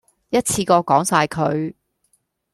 [0.31, 1.75] 一次過講曬佢